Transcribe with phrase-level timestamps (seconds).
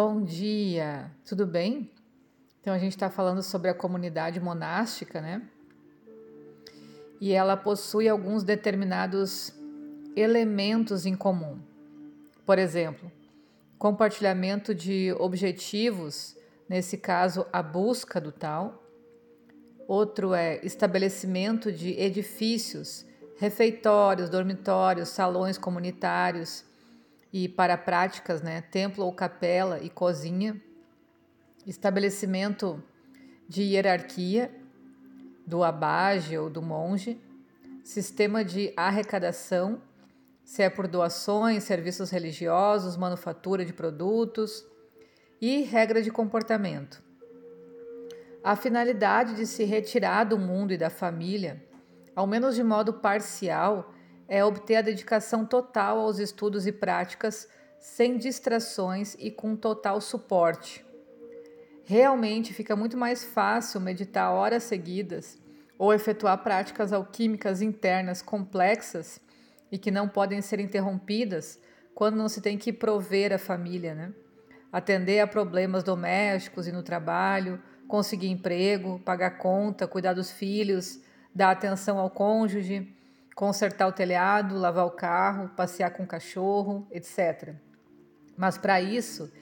[0.00, 1.90] Bom dia, tudo bem?
[2.60, 5.42] Então a gente está falando sobre a comunidade monástica, né?
[7.20, 9.52] E ela possui alguns determinados
[10.14, 11.58] elementos em comum.
[12.46, 13.10] Por exemplo,
[13.76, 16.36] compartilhamento de objetivos,
[16.68, 18.80] nesse caso a busca do tal.
[19.88, 23.04] Outro é estabelecimento de edifícios,
[23.36, 26.67] refeitórios, dormitórios, salões comunitários
[27.32, 30.60] e para práticas, né, templo ou capela e cozinha,
[31.66, 32.82] estabelecimento
[33.48, 34.50] de hierarquia
[35.46, 37.20] do abage ou do monge,
[37.82, 39.80] sistema de arrecadação,
[40.44, 44.66] se é por doações, serviços religiosos, manufatura de produtos
[45.40, 47.02] e regra de comportamento.
[48.42, 51.62] A finalidade de se retirar do mundo e da família,
[52.14, 53.92] ao menos de modo parcial,
[54.28, 57.48] é obter a dedicação total aos estudos e práticas,
[57.80, 60.84] sem distrações e com total suporte.
[61.84, 65.38] Realmente fica muito mais fácil meditar horas seguidas
[65.78, 69.18] ou efetuar práticas alquímicas internas complexas
[69.72, 71.58] e que não podem ser interrompidas
[71.94, 74.12] quando não se tem que prover a família, né?
[74.70, 81.00] Atender a problemas domésticos e no trabalho, conseguir emprego, pagar conta, cuidar dos filhos,
[81.34, 82.94] dar atenção ao cônjuge
[83.38, 87.54] consertar o telhado, lavar o carro, passear com o cachorro, etc.
[88.36, 89.32] Mas para isso,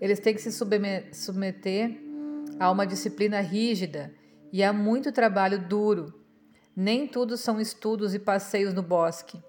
[0.00, 2.00] eles têm que se submeter
[2.60, 4.14] a uma disciplina rígida
[4.52, 6.14] e a muito trabalho duro.
[6.76, 9.42] Nem tudo são estudos e passeios no bosque.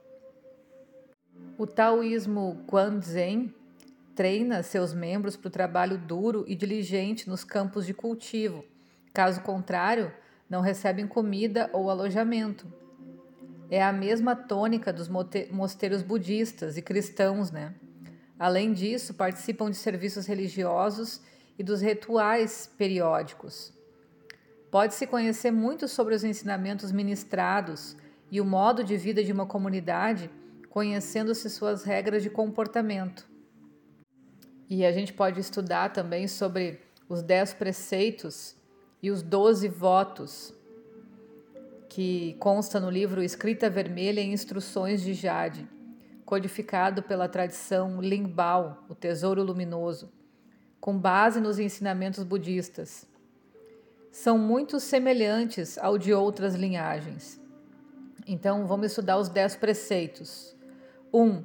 [1.56, 3.54] O taoísmo Guanzen
[4.16, 8.66] treina seus membros para o trabalho duro e diligente nos campos de cultivo.
[9.14, 10.12] Caso contrário,
[10.50, 12.81] não recebem comida ou alojamento
[13.72, 17.74] é a mesma tônica dos mosteiros budistas e cristãos, né?
[18.38, 21.22] Além disso, participam de serviços religiosos
[21.58, 23.72] e dos rituais periódicos.
[24.70, 27.96] Pode-se conhecer muito sobre os ensinamentos ministrados
[28.30, 30.30] e o modo de vida de uma comunidade,
[30.70, 33.26] conhecendo-se suas regras de comportamento.
[34.70, 38.54] E a gente pode estudar também sobre os dez preceitos
[39.02, 40.54] e os doze votos
[41.92, 45.68] que consta no livro Escrita Vermelha em Instruções de Jade,
[46.24, 50.10] codificado pela tradição Lingbao, o Tesouro Luminoso,
[50.80, 53.06] com base nos ensinamentos budistas.
[54.10, 57.42] São muito semelhantes ao de outras linhagens.
[58.26, 60.56] Então, vamos estudar os dez preceitos.
[61.12, 61.22] 1.
[61.22, 61.44] Um,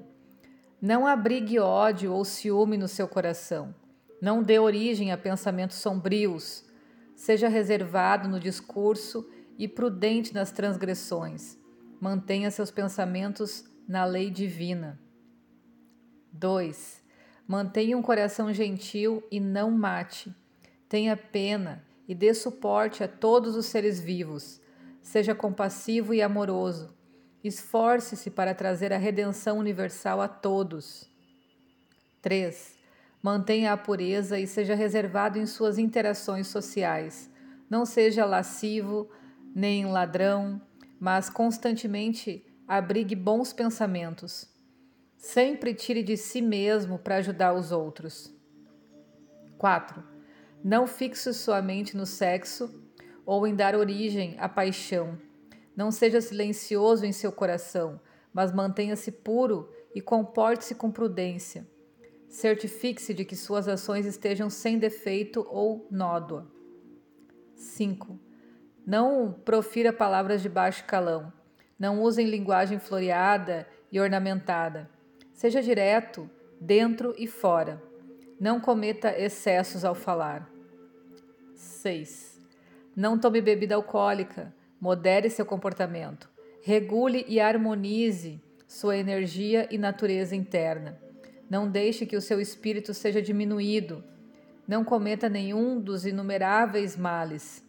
[0.80, 3.74] não abrigue ódio ou ciúme no seu coração.
[4.22, 6.64] Não dê origem a pensamentos sombrios.
[7.16, 11.58] Seja reservado no discurso e prudente nas transgressões.
[12.00, 15.00] Mantenha seus pensamentos na lei divina.
[16.32, 17.02] 2.
[17.46, 20.34] Mantenha um coração gentil e não mate.
[20.88, 24.60] Tenha pena e dê suporte a todos os seres vivos.
[25.00, 26.94] Seja compassivo e amoroso.
[27.42, 31.08] Esforce-se para trazer a redenção universal a todos.
[32.20, 32.76] 3.
[33.22, 37.30] Mantenha a pureza e seja reservado em suas interações sociais.
[37.70, 39.08] Não seja lascivo,
[39.56, 40.60] nem ladrão,
[41.00, 44.46] mas constantemente abrigue bons pensamentos.
[45.16, 48.30] Sempre tire de si mesmo para ajudar os outros.
[49.56, 50.04] 4.
[50.62, 52.82] Não fixe sua mente no sexo
[53.24, 55.18] ou em dar origem à paixão.
[55.74, 57.98] Não seja silencioso em seu coração,
[58.34, 61.66] mas mantenha-se puro e comporte-se com prudência.
[62.28, 66.46] Certifique-se de que suas ações estejam sem defeito ou nódoa.
[67.54, 68.25] 5.
[68.86, 71.32] Não profira palavras de baixo calão.
[71.76, 74.88] Não usem linguagem floreada e ornamentada.
[75.32, 76.30] Seja direto,
[76.60, 77.82] dentro e fora.
[78.38, 80.48] Não cometa excessos ao falar.
[81.56, 82.40] 6.
[82.94, 84.54] Não tome bebida alcoólica.
[84.80, 86.30] Modere seu comportamento.
[86.62, 90.96] Regule e harmonize sua energia e natureza interna.
[91.50, 94.04] Não deixe que o seu espírito seja diminuído.
[94.66, 97.65] Não cometa nenhum dos inumeráveis males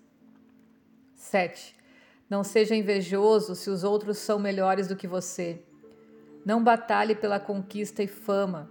[1.17, 1.75] 7.
[2.29, 5.59] Não seja invejoso se os outros são melhores do que você.
[6.45, 8.69] Não batalhe pela conquista e fama.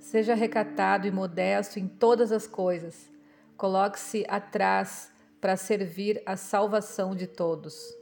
[0.00, 3.10] Seja recatado e modesto em todas as coisas.
[3.56, 5.10] Coloque-se atrás
[5.40, 7.94] para servir a salvação de todos.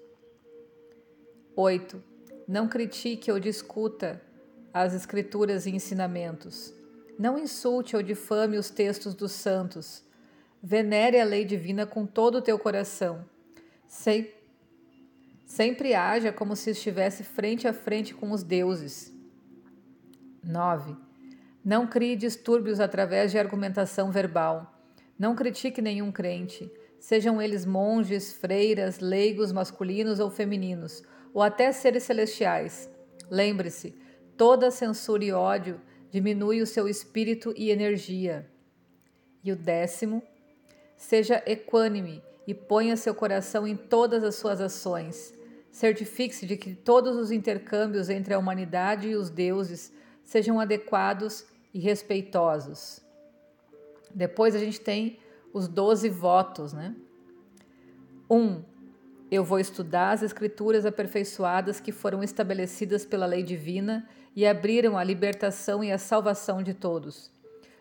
[1.55, 2.03] 8.
[2.49, 4.21] Não critique ou discuta
[4.73, 6.73] as escrituras e ensinamentos.
[7.19, 10.03] Não insulte ou difame os textos dos santos.
[10.63, 13.31] Venere a lei divina com todo o teu coração
[13.93, 14.35] Sempre,
[15.45, 19.13] sempre haja como se estivesse frente a frente com os deuses.
[20.43, 20.97] 9.
[21.63, 24.83] Não crie distúrbios através de argumentação verbal.
[25.19, 31.03] Não critique nenhum crente, sejam eles monges, freiras, leigos masculinos ou femininos,
[31.35, 32.89] ou até seres celestiais.
[33.31, 33.95] Lembre-se,
[34.39, 35.79] toda censura e ódio
[36.11, 38.51] diminui o seu espírito e energia.
[39.45, 40.23] E o décimo,
[40.97, 45.35] seja equânime e ponha seu coração em todas as suas ações.
[45.71, 49.93] Certifique-se de que todos os intercâmbios entre a humanidade e os deuses
[50.25, 53.01] sejam adequados e respeitosos.
[54.15, 55.19] Depois a gente tem
[55.53, 56.95] os doze votos, né?
[58.29, 58.63] Um,
[59.31, 64.07] eu vou estudar as escrituras aperfeiçoadas que foram estabelecidas pela lei divina
[64.37, 67.31] e abriram a libertação e a salvação de todos.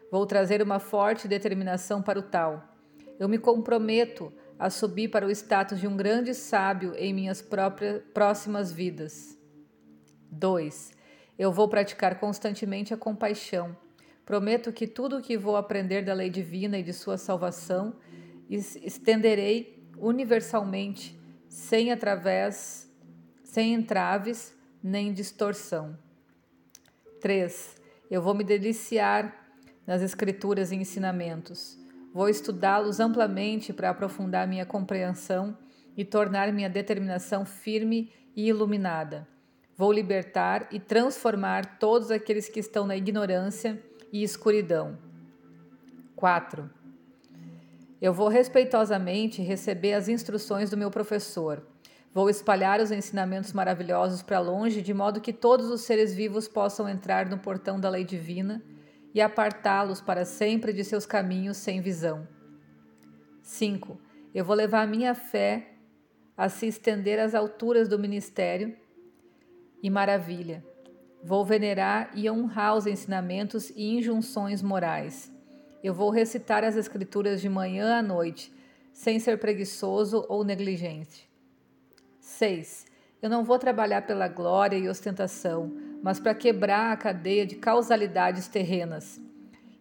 [0.10, 2.76] Vou trazer uma forte determinação para o tal.
[3.20, 4.32] Eu me comprometo
[4.62, 9.36] a subir para o status de um grande sábio em minhas próprias próximas vidas.
[10.30, 10.92] 2.
[11.38, 13.76] Eu vou praticar constantemente a compaixão.
[14.24, 17.96] Prometo que tudo o que vou aprender da lei divina e de sua salvação
[18.48, 21.20] estenderei universalmente,
[21.50, 22.88] sem através,
[23.44, 25.98] sem entraves nem distorção.
[27.20, 27.78] 3.
[28.12, 29.44] Eu vou me deliciar
[29.88, 31.81] nas escrituras e ensinamentos.
[32.14, 35.58] Vou estudá-los amplamente para aprofundar minha compreensão
[35.96, 39.28] e tornar minha determinação firme e iluminada.
[39.78, 43.82] Vou libertar e transformar todos aqueles que estão na ignorância
[44.12, 44.98] e escuridão.
[46.16, 46.70] 4.
[48.02, 51.66] Eu vou respeitosamente receber as instruções do meu professor.
[52.14, 56.90] Vou espalhar os ensinamentos maravilhosos para longe, de modo que todos os seres vivos possam
[56.90, 58.62] entrar no portão da lei divina
[59.14, 62.28] e apartá-los para sempre de seus caminhos sem visão.
[63.42, 64.00] 5.
[64.34, 65.72] Eu vou levar a minha fé
[66.38, 68.76] a se estender às alturas do ministério
[69.84, 70.64] e maravilha.
[71.24, 75.32] Vou venerar e honrar os ensinamentos e injunções morais.
[75.84, 78.54] Eu vou recitar as Escrituras de manhã à noite,
[78.94, 81.30] sem ser preguiçoso ou negligente.
[82.20, 82.86] 6.
[83.22, 88.48] Eu não vou trabalhar pela glória e ostentação, mas para quebrar a cadeia de causalidades
[88.48, 89.20] terrenas.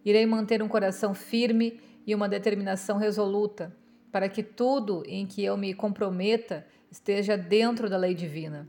[0.03, 3.75] Irei manter um coração firme e uma determinação resoluta,
[4.11, 8.67] para que tudo em que eu me comprometa esteja dentro da lei divina.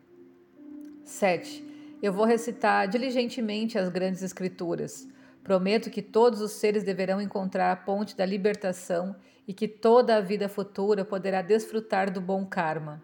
[1.05, 1.65] 7.
[2.03, 5.09] Eu vou recitar diligentemente as grandes escrituras.
[5.43, 9.17] Prometo que todos os seres deverão encontrar a ponte da libertação
[9.47, 13.03] e que toda a vida futura poderá desfrutar do bom karma.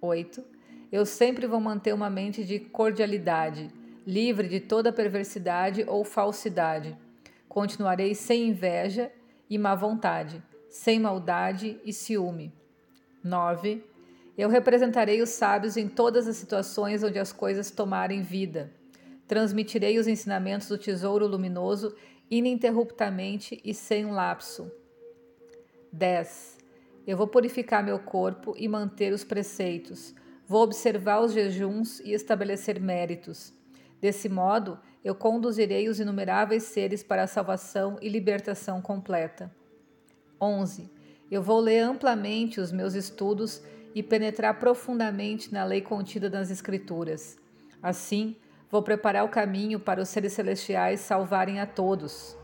[0.00, 0.57] 8.
[0.90, 3.70] Eu sempre vou manter uma mente de cordialidade,
[4.06, 6.96] livre de toda perversidade ou falsidade.
[7.46, 9.12] Continuarei sem inveja
[9.50, 12.54] e má vontade, sem maldade e ciúme.
[13.22, 13.84] 9.
[14.36, 18.72] Eu representarei os sábios em todas as situações onde as coisas tomarem vida.
[19.26, 21.94] Transmitirei os ensinamentos do tesouro luminoso
[22.30, 24.72] ininterruptamente e sem lapso.
[25.92, 26.56] 10.
[27.06, 30.14] Eu vou purificar meu corpo e manter os preceitos
[30.48, 33.52] Vou observar os jejuns e estabelecer méritos.
[34.00, 39.54] Desse modo, eu conduzirei os inumeráveis seres para a salvação e libertação completa.
[40.40, 40.90] 11.
[41.30, 43.62] Eu vou ler amplamente os meus estudos
[43.94, 47.36] e penetrar profundamente na lei contida nas Escrituras.
[47.82, 48.34] Assim,
[48.70, 52.34] vou preparar o caminho para os seres celestiais salvarem a todos.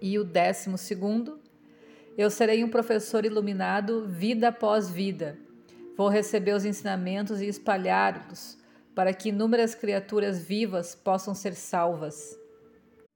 [0.00, 1.40] E o décimo segundo,
[2.16, 5.36] eu serei um professor iluminado vida após vida
[5.98, 8.56] Vou receber os ensinamentos e espalhá-los
[8.94, 12.38] para que inúmeras criaturas vivas possam ser salvas.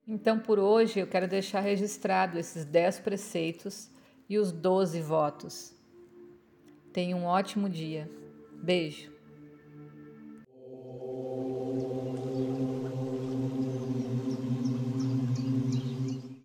[0.04, 3.88] Então, por hoje, eu quero deixar registrado esses dez preceitos
[4.28, 5.72] e os doze votos.
[6.92, 8.10] Tenha um ótimo dia.
[8.52, 9.11] Beijo.